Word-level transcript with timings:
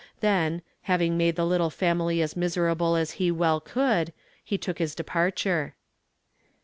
Then, 0.21 0.63
having 0.89 1.15
made 1.15 1.35
the 1.35 1.45
little 1.45 1.69
family 1.69 2.23
as 2.23 2.35
miserable 2.35 2.95
as 2.95 3.11
he 3.21 3.29
well 3.29 3.59
could, 3.59 4.11
lie 4.49 4.57
took 4.57 4.79
his 4.79 4.95
departure. 4.95 5.75